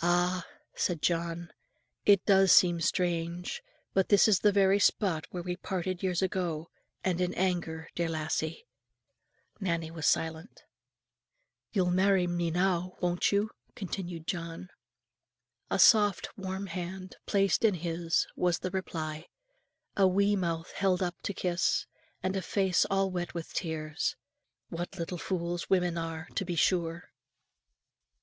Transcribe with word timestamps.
"Ah!" 0.00 0.46
said 0.74 1.02
John, 1.02 1.52
"it 2.06 2.24
does 2.24 2.52
seem 2.52 2.80
strange, 2.80 3.62
but 3.92 4.08
this 4.08 4.26
is 4.26 4.40
the 4.40 4.50
very 4.50 4.78
spot 4.78 5.26
where 5.30 5.42
we 5.42 5.56
parted 5.56 6.02
years 6.02 6.22
ago, 6.22 6.70
and 7.04 7.20
in 7.20 7.34
anger, 7.34 7.90
dear 7.94 8.08
lassie." 8.08 8.64
Nannie 9.60 9.90
was 9.90 10.06
silent. 10.06 10.64
"You'll 11.70 11.90
marry 11.90 12.26
me 12.26 12.50
now; 12.50 12.96
won't 13.02 13.30
you?" 13.30 13.50
continued 13.74 14.26
John. 14.26 14.70
A 15.70 15.78
soft 15.78 16.30
warm 16.38 16.68
hand 16.68 17.16
placed 17.26 17.62
in 17.62 17.74
his, 17.74 18.26
was 18.34 18.60
the 18.60 18.70
reply; 18.70 19.26
a 19.98 20.08
wee 20.08 20.34
mouth 20.34 20.72
held 20.76 21.02
up 21.02 21.16
to 21.24 21.34
kiss, 21.34 21.84
and 22.22 22.36
a 22.36 22.40
face 22.40 22.86
all 22.86 23.10
wet 23.10 23.34
with 23.34 23.52
tears. 23.52 24.16
What 24.70 24.96
little 24.98 25.18
fools 25.18 25.68
women 25.68 25.98
are, 25.98 26.26
to 26.36 26.46
be 26.46 26.56
sure! 26.56 27.10